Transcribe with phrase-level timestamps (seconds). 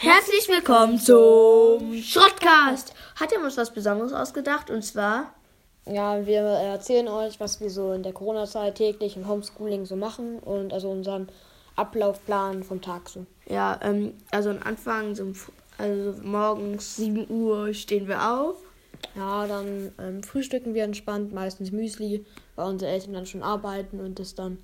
[0.00, 2.94] Herzlich willkommen zum Schrottcast.
[3.16, 5.34] Hat er uns was Besonderes ausgedacht und zwar
[5.86, 10.38] Ja, wir erzählen euch, was wir so in der Corona-Zeit täglich im Homeschooling so machen
[10.38, 11.28] und also unseren
[11.74, 13.26] Ablaufplan vom Tag so.
[13.46, 15.32] ja ähm, also am Anfang so,
[15.78, 18.56] also morgens 7 Uhr stehen wir auf.
[19.16, 22.24] Ja, dann ähm, frühstücken wir entspannt, meistens Müsli,
[22.54, 24.58] weil unsere Eltern dann schon arbeiten und das dann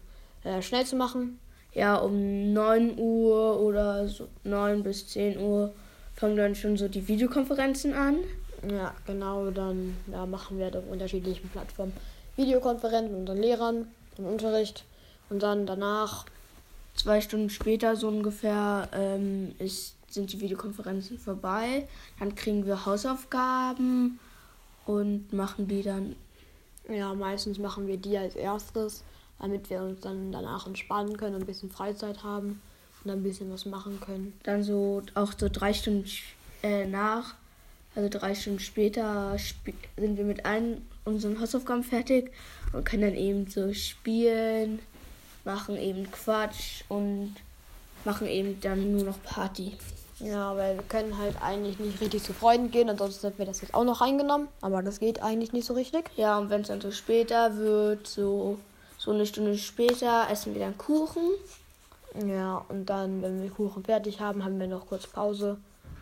[0.44, 1.40] äh, schnell zu machen.
[1.74, 5.72] Ja um 9 Uhr oder so 9 bis 10 Uhr
[6.14, 8.18] fangen dann schon so die Videokonferenzen an.
[8.70, 11.92] Ja, genau, dann ja, machen wir auf unterschiedlichen Plattformen
[12.36, 14.84] Videokonferenzen mit unseren Lehrern im Unterricht
[15.28, 16.24] und dann danach
[16.94, 21.88] Zwei Stunden später so ungefähr ähm, ist, sind die Videokonferenzen vorbei.
[22.20, 24.20] Dann kriegen wir Hausaufgaben
[24.86, 26.14] und machen die dann
[26.88, 29.02] Ja, meistens machen wir die als erstes,
[29.38, 32.60] damit wir uns dann danach entspannen können und ein bisschen Freizeit haben
[33.02, 34.32] und dann ein bisschen was machen können.
[34.42, 36.08] dann so auch so drei Stunden
[36.62, 37.34] äh, nach,
[37.94, 42.32] also drei Stunden später sp sind wir mit allen unseren Hausaufgaben fertig
[42.72, 44.80] und können dann eben so spielen,
[45.44, 47.34] machen eben Quatsch und
[48.04, 49.72] machen eben dann nur noch Party.
[50.20, 53.60] Ja, weil wir können halt eigentlich nicht richtig zu Freunden gehen, ansonsten hätten wir das
[53.60, 56.10] jetzt auch noch reingenommen, aber das geht eigentlich nicht so richtig.
[56.16, 58.58] Ja, und wenn es dann so später wird, so,
[59.04, 61.30] so eine Stunde später, essen wir dann Kuchen.
[62.26, 65.58] Ja, und dann, wenn wir Kuchen fertig haben, haben wir noch kurz Pause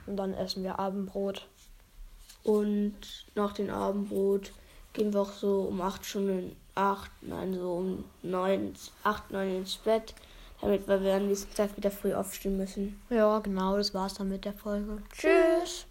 [0.06, 1.47] und dann essen wir Abendbrot.
[2.44, 2.94] Und
[3.34, 4.53] nach dem Abendbrot
[4.92, 9.77] gehen wir auch so um 8 Stunden, 8, nein, so um 9, 8, 9 ins
[9.78, 10.14] Bett,
[10.61, 13.00] damit wir am nächsten Tag wieder früh aufstehen müssen.
[13.11, 14.98] Ja, genau, das war's dann mit der Folge.
[15.12, 15.87] Tschüss!